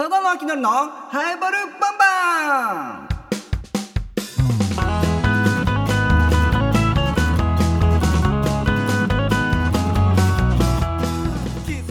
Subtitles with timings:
[0.00, 2.06] ただの秋のりのハイバルバンバ
[3.04, 3.08] ン。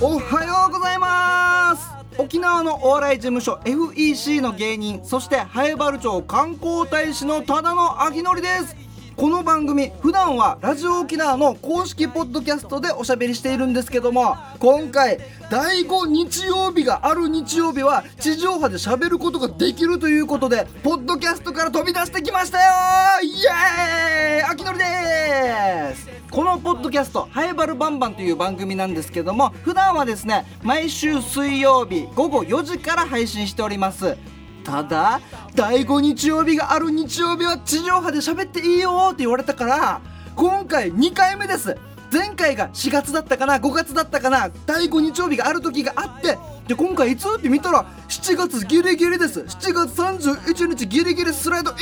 [0.01, 1.87] おはようございます。
[2.17, 8.75] 沖縄のお笑い事務所 FEC の芸人そしてハエバル町観光大使のただの秋のりです。
[9.19, 15.19] この番組普段はラジオ沖縄の公式ポッドキャストでおしゃべりしているんですけども今回
[15.51, 22.71] 第5日曜日がある日曜日は地上波で喋ることができるということでポッドキャストから飛び出してきましたよ!
[23.21, 24.85] イエーイ秋のりで
[25.97, 26.07] す!
[26.31, 34.15] このポッドキャスト「ハイバルバンバン」という番組なんですけども普段はですね毎週水曜日午後4時から配信しております。
[34.69, 35.19] ただ
[35.55, 40.01] 第5日曜日がある日曜日は地上波で喋っていいよって言われたから
[40.35, 41.75] 今回2回目です。
[42.11, 49.41] 前回が4月だったかな5月だったかな第5日曜日がある時があってで今回いつって見たら7月ギリギリです。
[49.41, 51.77] 7月31日ギリギリスライドイン。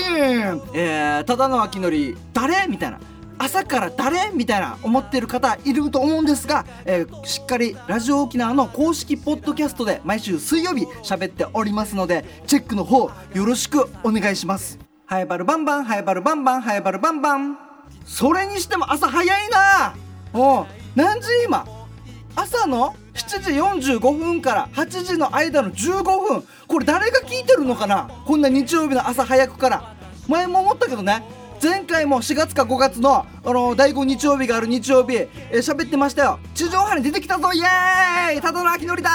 [0.73, 2.17] えー、ただの秋のり。
[2.33, 2.67] 誰？
[2.67, 2.99] みたいな
[3.39, 4.31] 朝から誰？
[4.33, 14.79] みたいな思ってる方いると思うんですが、えー、しっかりラジオ沖縄の公式ポッドキャストで毎週水曜日喋っておりますのでチェックの方よろしくお願いします。
[15.05, 17.57] ハイバルバンバンハイバルバンバンハイバルバンバン。
[18.05, 19.95] それにしても朝早いな。
[20.33, 20.65] お
[20.95, 21.65] 何時今？
[22.35, 26.43] 朝の7時45分から8時の間の15分。
[26.67, 28.09] これ誰が聞いてるのかな？
[28.25, 29.95] こんな日曜日の朝早くから。
[30.27, 31.23] 前も思ったけどね。
[31.67, 36.39] 前回も4月か5月の、あの第5日曜日がある日曜日、えー、喋ってましたよ。
[36.55, 38.41] 地上波に出てきたぞイエーイ！
[38.41, 39.09] ただの秋のりだ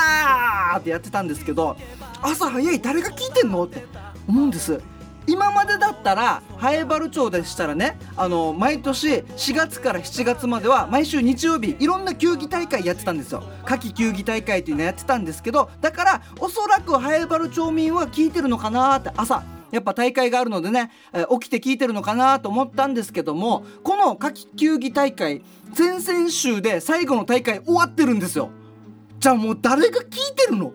[0.75, 1.79] ーってやってたんですけど
[2.21, 2.79] 朝早い。
[2.79, 3.65] 誰が聞いてんの？
[3.65, 3.87] って
[4.29, 4.83] 思うんです。
[5.27, 13.43] 今までだったらハエバル町でしたらねあの毎年4月から7月までは毎週日曜日いろんな球技大会やってたんですよ。
[13.65, 19.43] 夏季球技大会っていうのやってたんですけどだからおそらくハエバル町民は聞いてるのかなって朝
[19.73, 25.43] やっぱ大会があるのでね、えー、起きて聞いてるのかなと思ったんですけどもこの夏季球技大会
[25.75, 28.51] 先々週で最後の大会終わってるんですよ。
[29.19, 30.73] じゃあもう誰が聞いてるの？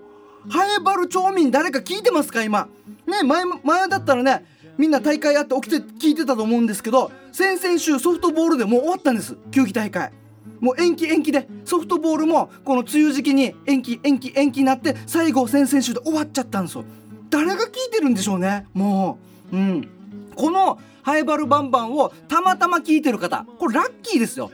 [0.49, 2.67] ハエバル町民誰か聞いてますか今？
[3.05, 4.45] ね前前だったらね
[4.77, 10.11] みんな大会やって起きて聞いてたと思うんですけど先々週ソフトボールでもう終わったんです球技大会。
[10.59, 16.85] もう延期延期でソフトボールもこの梅雨時期に延期延期延期になって最後先々週で終わっちゃったんですよ。
[17.29, 18.65] 誰が聞いてるんでしょうね。
[18.73, 19.19] も
[19.51, 19.55] う。
[19.55, 19.89] うん。
[20.35, 23.45] このハイバルバンバンをたまたま聞いてる方。
[23.59, 24.51] これラッキーですよ。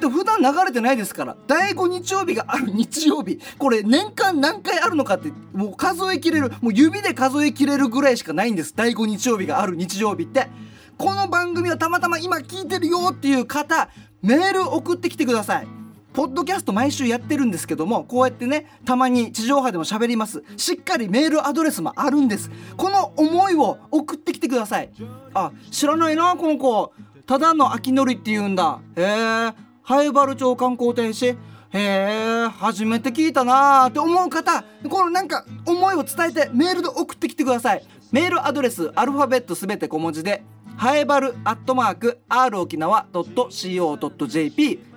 [0.00, 1.36] で普段流れてないですから。
[1.46, 2.70] 第5日曜日がある。
[2.70, 3.38] 日曜日。
[3.58, 6.50] これ年間何回あるのかってもう数えきれる。
[6.60, 8.72] もう指で数えきれるぐらいしかないんです。
[8.74, 9.76] 第5日曜日がある。
[9.76, 10.48] 日曜日って。
[10.96, 13.88] この番組をたまたま今聞いてるよっていう方
[14.22, 15.79] メール送ってきてください。
[16.12, 20.42] ポッドキャスト毎週やってるんですけどもこうやってねたまに地上波でも喋ります。
[20.56, 22.50] しっかりメールアドレスもあるんです。
[22.76, 24.90] この思いを送ってきてください。
[25.34, 26.92] あ知らないなこの子。
[27.26, 28.80] ただの秋のりって言うんだ。
[28.96, 31.26] へえハイバル町観光大使。
[31.28, 31.36] へ
[31.74, 33.90] え初めて聞いたなー。
[33.90, 37.84] って思う方このなんか思いを伝えてメールで送ってきてください。
[38.10, 40.42] メールアドレスアルファベットすべて小文字で
[40.76, 44.89] ハエバルアットマーク r 沖縄 .co.jp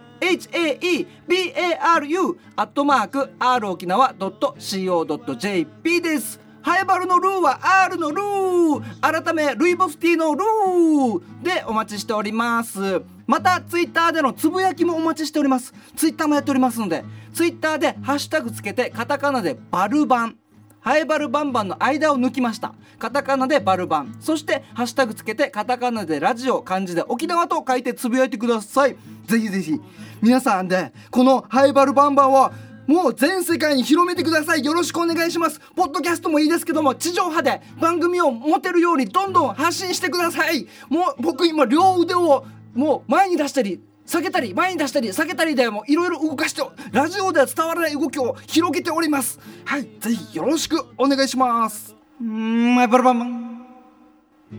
[1.28, 6.40] haebaru アットマーク r 沖縄 .co.jp です。
[6.62, 9.02] ハエバルのルーは R のルー。
[9.02, 13.02] 改めルイボスティーのルーでお待ちしております。
[13.28, 15.74] またツイッターでのつぶやきもお待ちしております。
[15.98, 17.04] ツイッターもやっておりますので
[17.34, 20.43] ツイッターでハッシュタグつけてカタカナでバルバン。
[20.84, 22.74] ハエバルバンバンの間を抜きました。
[23.00, 24.18] カタカナでバルバン。
[24.20, 28.98] そしてハッシュタグつけてカタカナでラジオ漢字で沖縄と書いてつぶやいてください。
[29.26, 29.80] ぜひぜひ。
[30.22, 32.52] 皆さんでこのハイバルバンバンを
[32.86, 34.66] もう全世界に広めてください。
[34.66, 35.62] よろしくお願いします。
[35.74, 40.68] ポッドキャストもいいですけども地上波で番組を持てるようにどんどん発信してください。
[40.90, 49.40] もう僕今両腕をもう前に出したり下げたり前に出したり下げたりでもいろいろ動かしてラジオでは伝わらない動きを広げております。
[49.66, 51.96] はいぜひよろしくお願いします。
[52.22, 53.66] うんバラバン。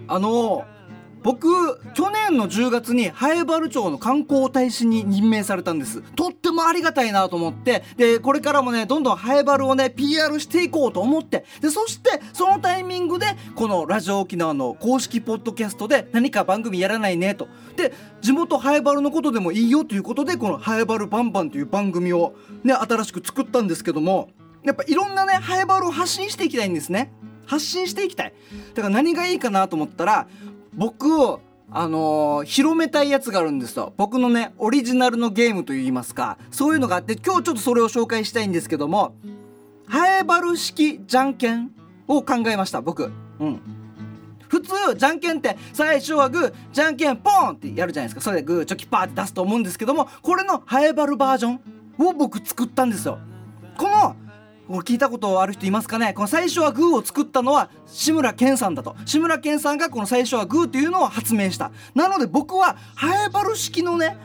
[0.08, 0.64] あの
[1.24, 6.02] 僕去年の10月にハエバル町の観光大使に任命されたんです。
[6.14, 7.82] とってもありがたいなと思って。
[7.96, 11.46] でこれからもねどんどんハエバルをね PR していこうと思って。
[11.62, 17.48] でそしてそのタイミングでこのラジオ沖縄の公式ポッドキャストで何か番組やらないねと。
[17.74, 24.28] で地元ハエバルのことでもいいよということでこの「ハエバルバンバン」という番組をね新しく作ったんですけども
[24.62, 27.14] やっぱいろんなねハエバルを発信していきたいんですね。
[27.46, 28.34] 発信していきたい。
[28.74, 30.26] だから何がいいかなと思ったら
[30.76, 31.40] 僕を
[31.70, 39.14] あのー、広めたいやつがあるんですよ僕のねオリジナルのゲームといいますかそういうのがあって今日ちょっとそれを紹介したいんですけども
[39.86, 41.70] ハエバル式じゃんけん
[42.06, 43.10] を考えました僕。
[43.38, 43.60] うん。
[44.48, 48.20] 普通じゃんけんって最初はグーじゃんけんポンってやるじゃないですか。
[48.20, 51.60] それでグーチョキパーって出すと思うんですけどもこれのハエバルバージョン
[51.98, 53.18] を僕作ったんですよ。
[53.76, 54.16] この
[54.66, 56.14] こ聞いたことある人いますかね？
[56.14, 58.96] この最初はグーを作ったのは志村けんさんだと。
[59.04, 61.70] 志村けんさんがこの最初はグーというのを発明した。
[61.94, 64.16] なので僕はハエバル式のね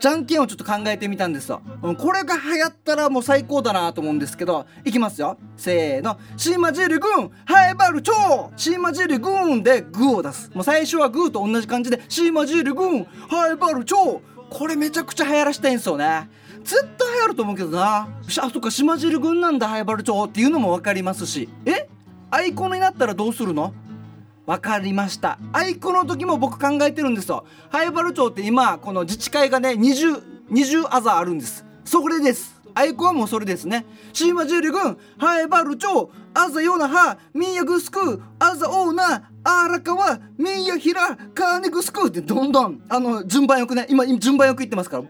[0.00, 5.38] じゃんけんをちょっと考えてみたんですよ、うん、これが流行ったらもう最高だなと思うんですけどいきますよ。
[5.56, 6.18] せーの。
[6.36, 7.30] シーマジェルグーン。
[7.44, 10.50] ハエバルチョウシーマジェルグーンでグーを出す。
[10.54, 13.04] もう最初はグーと同じ感じでシーマジェルグーン。
[13.28, 16.28] ハエバルチョウこれめちゃくちゃ流行らしたいんですよね。
[16.64, 18.06] ずっと流行ると思うけどな。
[18.06, 20.24] あそっか島汁軍なんだハエバル町。
[20.24, 21.48] っていうのも分かりますし。
[21.66, 21.88] え？
[22.30, 23.74] アイコンになったらどうするの？
[24.46, 25.38] 分かりました。
[25.52, 27.44] アイコンの時も僕考えてるんですよ。
[27.70, 31.64] ハエバル町って今この自治会がね2020 20アザあるんです。
[31.84, 32.60] それです。
[32.74, 33.86] アイコンはもうそれですね。
[34.12, 36.10] シーマジュリ軍ハエバル町。
[36.34, 45.04] アザヨナハミーヤグスクアザオーナアラカワミーヤヒラカーネグスクってどんどんあの順番よくね今順番よく言ってますから。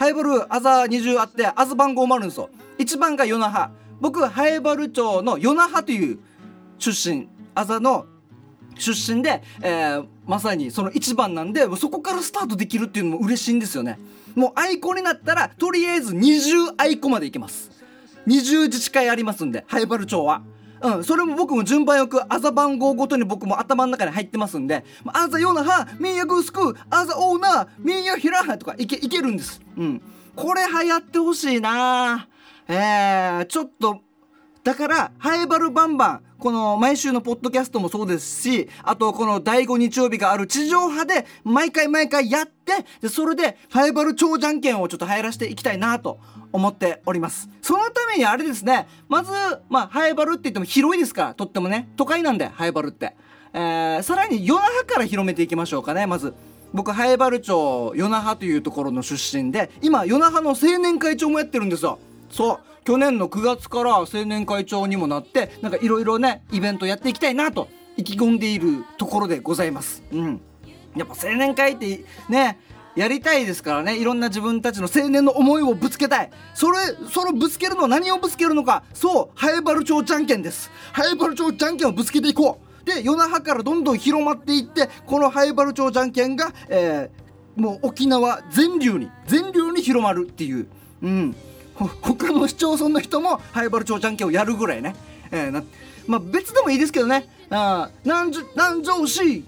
[0.00, 2.48] ハイバルアザ20あってアザ番号もあるんですよ。
[2.78, 3.70] 1番が与那覇
[4.00, 6.18] 僕ハイバル町の与那覇という
[6.78, 7.28] 出身。
[7.54, 8.06] アザの
[8.78, 13.98] 出身で、えー、まさにその1番なんでそこからスタートできるっていうのも嬉しいんですよね。
[14.34, 17.70] もうアイコンになったらとりあえず20アイコまでいけます。
[18.26, 20.40] 20自治会ありますんでハイバル町は。
[20.82, 29.60] うん、それも僕も順番よく、アザ番号ごとに僕も頭の中に入ってますんで、アザヨナハ、ミーヤグースク、アザオーナー、ミーヤヒラハとかいけ、いけるんです。
[29.76, 30.02] うん。
[30.34, 32.28] これ流行ってほしいな
[32.68, 34.00] えー、ちょっと、
[34.62, 46.18] だから、ハイバルバンバン、この毎週のポッドキャストもそうですし、あとこの第5日曜日がある地上波で毎回毎回やって、で、それでハイバル超じゃんけんをちょっと流行らせていきたいなと
[46.52, 47.48] 思っております。
[47.62, 49.32] そのためにあれですねまず
[49.68, 53.14] まあハエバルって言っても広いですからとってもね都会なんでハエバルって、
[53.52, 56.34] えー、さらに与那覇から広めていきましょうかねまず。
[56.72, 61.98] 僕ハエバル町与那覇というところの出身で今与那覇の青年会長もやってるんですよ。
[62.30, 62.69] そう。
[62.84, 70.02] 去年の9月から青年会長にもなってなんかいろいろねイベントやっていきたいなと意気込んでいるところでございます。
[70.12, 70.40] うん。
[70.96, 72.58] やっぱ青年会ってね
[72.96, 76.30] やりたいですからねいろんな自分たちの青年の思いをぶつけたい。
[76.54, 76.78] それ
[77.10, 78.84] そのぶつけるの何をぶつけるのか。
[78.92, 80.70] そうハエバル町じゃんけんです。
[80.92, 82.84] ハエバル町じゃんけんをぶつけていこう。
[82.84, 90.66] で夜那覇からどんどん広まっていってこのハエバル町じゃんけんが、えー、もう沖縄全流に全流に広まるっていう。
[91.02, 91.36] うん。
[91.86, 94.94] 他の市町村の人もハエバル町じゃんけんをやるぐらいね、
[95.30, 95.62] えー、な
[96.06, 97.28] まあ別でもいいですけどね。
[97.50, 98.32] あ南
[98.84, 99.44] 城市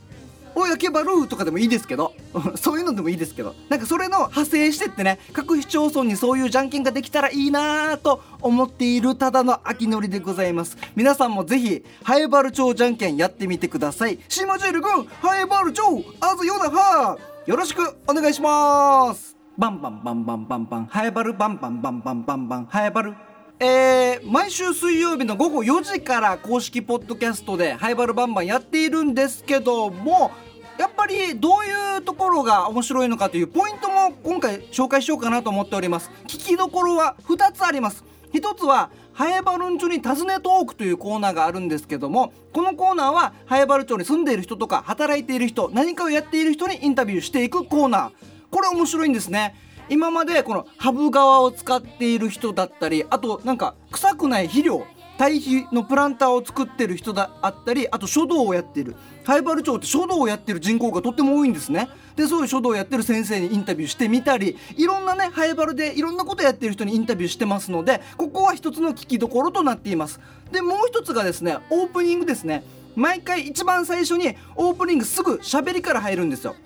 [0.55, 2.13] 親けばるとかでもいいですけど。
[2.57, 3.55] そういうのでもいいですけど。
[3.69, 10.77] なんかそれの派生してってね各市町村にそういうじゃんけんができたらいいなと思っているただの秋のりでございます。
[10.95, 14.19] 皆さんもぜひハエバル町じゃんけんやってみてください。
[14.29, 15.83] シマジェル軍ハエバル町
[16.21, 19.32] あずよなはよろしくお願いします。
[19.59, 20.87] バンバンバンバンバンバン。
[20.87, 22.49] ハエバルバンバンバンバンバン。
[22.49, 23.15] バンハエバル。
[23.61, 30.33] えー、毎週水曜日の午後4時から公式ポッドキャストでハイバルバンバンやっているんですけども
[30.79, 36.11] やっぱりどういうところが面白いのかというポイントも今回紹介しようかなと思っております。
[36.27, 38.05] 聞きどころは2つあります。
[38.33, 48.32] 1つはハエバルン町に尋ねトークというコーナーがあるんですけどもこのコーナーはハエバル町に住んでいる人とか働いている人何かをやっている人にインタビューしていくコーナー。
[48.53, 49.57] これ面白いんですね。
[49.89, 54.87] 今までこのハブ側を使っている人だったりあとなんか臭くない肥料
[55.19, 58.95] 堆肥のプランターを作ってる人だったりあと書道をやってる。
[59.25, 61.89] ハイバル町って書道をやってる人口がとっても多いんですね。
[62.17, 70.21] でそういう書道をやってる先生にインタビューしてみたりいろんなねハイバルでいろんなことやってる人にインタビューしてますのでここは一つの聞きどころとなっています。
[70.51, 72.65] でもう一つがですねオープニングですね。
[72.95, 76.57] 毎回一番最初にオープニングすぐ喋りから入るんですよ。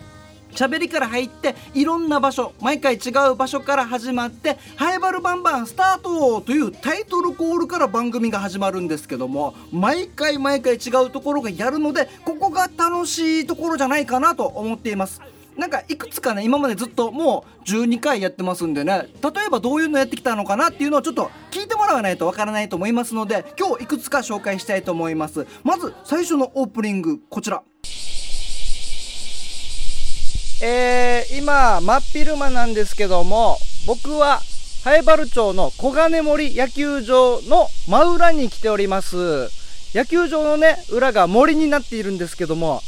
[0.57, 15.21] 喋りから入っていろんな場所毎回違う場所から始まって「ハイバルバンバンスタート!」というタイトルコールから番組が始まるんですけども毎回毎回違うところがやるのでここが楽しいところじゃないかなと思っています。
[15.57, 27.63] なんかいくつかね今までずっともう12回やってますんでね例えばどういうのやってきたのかなっていうのをちょっと聞いてもらわないとわからないと思いますので今日いくつか紹介したいと思いますまず最初のオープニングこちら
[30.63, 34.41] えー、今、真っ昼間なんですけども、僕は、
[34.85, 39.51] ハエバル町の小金森野球場の真裏に来ております。
[39.95, 42.83] 野球場のね、裏が森になっているんですけども、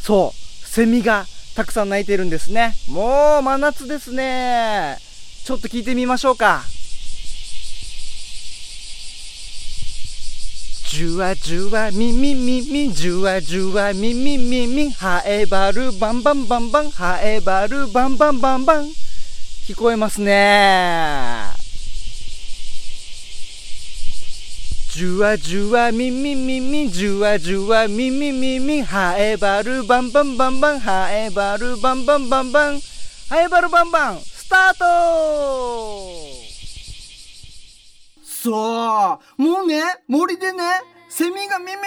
[0.00, 2.74] そう、セミがたくさん鳴いているんですね。
[2.88, 4.96] もう真夏ですね。
[5.44, 6.62] ちょっと聞いてみましょうか。
[10.92, 18.88] じゅわじゅわみみみみじゅわじゅわみみみみハエバルバンバンバンバンハエバルバンバンバンバン。
[19.68, 21.44] 聞こえますね。
[24.92, 32.80] じゅわじゅわみみみみじゅわじゅわみみみみハエバルバンバンバンバンハエバルバンバンバンバン。
[33.28, 36.19] ハエバルバンバンスタート!
[38.42, 39.42] そう。
[39.42, 40.62] もうね森でね
[41.10, 41.80] セミがミミミミ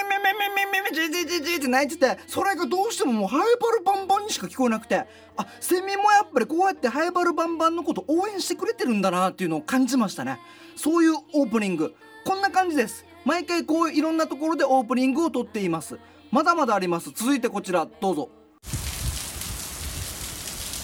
[0.54, 4.98] ミミミジジジジって鳴いててそれがどうしてももうハイバルバンバンにしか聞こえなくて
[5.38, 10.40] あセミもやっぱりこうやってハイバルバンバンのこと応援してくれてるんだなっていうのを感じましたね
[10.76, 11.96] そういうオープニング
[12.26, 15.98] こんな感じです毎回こういろんなところでオープニングを撮っています
[16.30, 18.30] まだまだあります続いてこちらどうぞ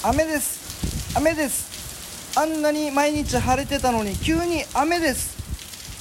[0.03, 5.38] 雨です雨ですあんなに毎日晴れてたのに急に雨です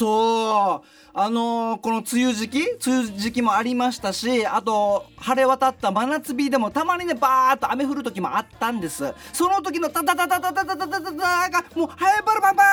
[0.00, 0.88] そう。
[1.12, 2.60] あのー、この梅雨時期？
[2.86, 9.12] 梅雨時期もありましたしあと晴れ渡った真夏日でもたまにねバーッと雨降る時もあったんです。
[9.34, 12.64] その時のタタタタタタタタタタタがもうハエバルバンバ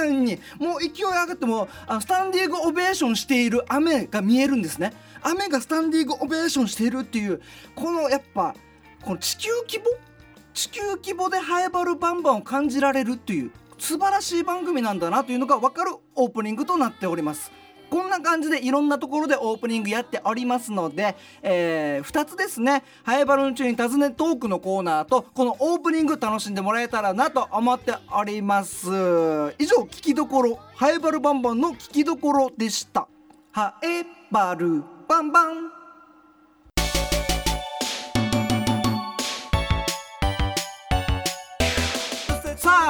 [0.00, 7.40] ーンにもう勢い上がってもあのスタンディングオベーションしている雨が見えるんですね雨がスタンディングオベーションしているっていう
[7.74, 8.54] このやっぱ
[9.02, 9.84] この地球規模
[10.52, 17.52] 地球規模でハエバルバンバンを感じられるっていう素晴らしい番組なんだなというのが分かるオープニングとなっております。
[17.90, 28.88] こんな感じでいろんなところでオープニングやっておりますので、えー、2つですね「ハエバルン中に尋ねトーク」のコーナーとこのオープニング楽しんでもらえたらなと思っております。
[29.58, 30.58] 以上聞きどころ。
[30.74, 33.06] ハエバルバンバンの聞きどころでした。
[33.52, 35.73] ハエバルバンバン。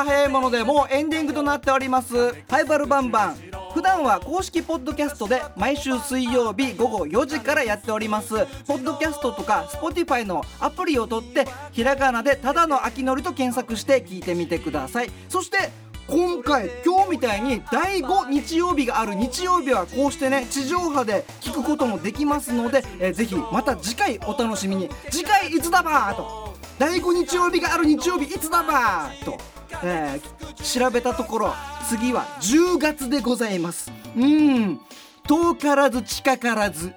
[0.02, 2.34] 早いものでもうエンディングとなっております。
[2.48, 3.36] ハイバルバンバン。
[3.72, 8.34] 普段は公式ポッドキャストで毎週水曜日午後4時からやっております。
[8.66, 15.10] ポッドキャストとか Spotify のアプリを取ってひらがなでただの秋のりと検索して聞いてみてください。
[15.28, 15.70] そして
[16.06, 19.14] 今回今日みたいに第5日曜日がある。
[19.14, 24.88] 日曜日はこうしてね地上波で聞くこともできますので、えー、ぜひまた次回お楽しみに。
[25.10, 26.54] 次回いつだばーと。
[26.78, 29.38] 第5日曜日がある日曜日いつだばーと。
[29.82, 31.54] えー、調べたところ
[31.88, 33.90] 次は10月でございます。
[34.16, 34.80] うん。
[35.26, 36.92] 遠からず近からず。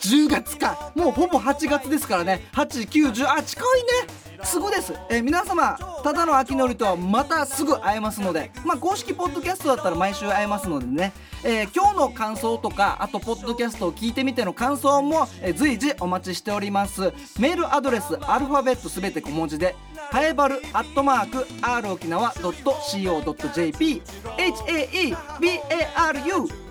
[0.00, 0.92] 10月か。
[0.96, 2.42] もうほぼ8月ですからね。
[2.52, 4.22] 890あ近いね。
[4.44, 8.50] すぐです、えー、皆様ただの秋のりとはまたすぐ会えますので。
[8.64, 11.12] まあ公式ポッドキャストだったら毎週会えますのでね、
[11.44, 17.12] えー、今日の感想とかあとポッドキャストを聞いてみての感想も、え、随時お待ちしております。
[17.38, 19.76] メールアドレスアルファベットすべて小文字で
[20.12, 24.02] はえばるアットマーク r 沖縄 .co.jp
[24.36, 25.16] haebaru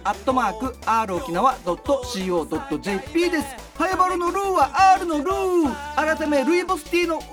[0.03, 3.45] アットマーク r 沖縄 .co.jp です。
[3.79, 5.95] はやばるのルーは R のルー。
[5.95, 7.23] 改めルイボスティーのル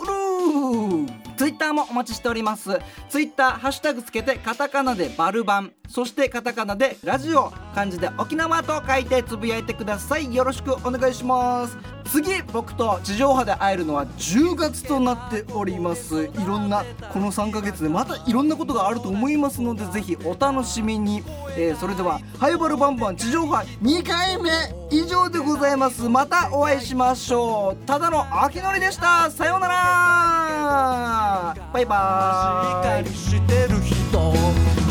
[1.11, 1.37] ー。
[1.37, 2.71] ツイッターもお待ちしております。
[3.11, 5.75] ツイッターハッシュタグつけてカタカナでバルバン。
[5.89, 7.53] そしてカタカナでラジオ。
[7.75, 10.35] 漢字で沖縄と書いてつぶやいてください。
[10.35, 11.98] よろしくお願いします。
[12.09, 16.25] 次僕と地上波で会えるのは10月となっております。
[16.25, 21.23] いろんなこの3ヶ月でまたいろんなことがあると思いますのでぜひお楽しみに、
[21.57, 24.51] えー、それではハイバルバンバン地上波2回目
[24.91, 26.09] 以上でございます。
[26.09, 27.87] またお会いしましょう。
[27.87, 29.31] ただの秋のりでした。
[29.31, 31.55] さようなら。
[31.73, 33.15] バイバーイ。
[33.15, 34.33] してる人。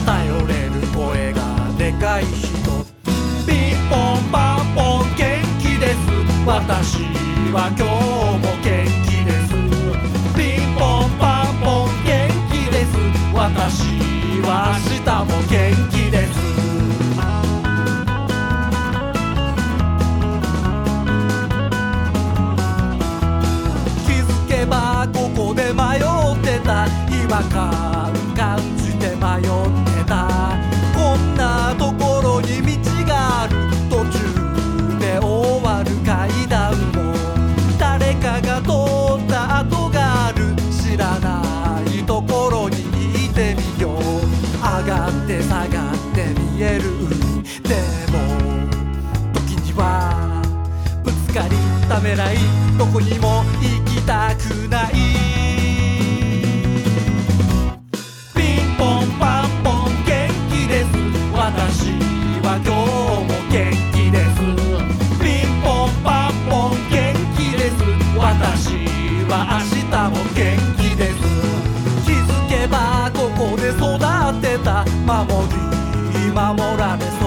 [0.06, 1.42] 頼れる声が
[1.78, 2.48] でかい人。
[3.48, 4.57] ピンポンパン。
[6.48, 7.04] 私
[7.51, 7.92] は今日
[8.39, 9.51] も元気です。
[10.34, 12.16] ピンポンパンポン元
[12.50, 12.96] 気です。
[13.34, 14.00] 私
[14.48, 14.50] は
[14.80, 15.51] 明日も元
[15.92, 16.32] 気です。
[24.06, 26.88] 気づけばここで迷ってた。
[27.12, 27.87] 違和感
[69.27, 71.15] ば明日も元気です。
[72.05, 74.00] 気づけばここで育っ
[74.41, 75.27] てた守
[76.13, 77.26] り守られそう。